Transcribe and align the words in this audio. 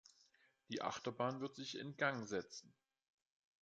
Die 0.69 0.81
Achterbahn 0.81 1.41
wird 1.41 1.53
sich 1.55 1.77
in 1.77 1.95
Gang 1.95 2.27
setzen. 2.27 2.73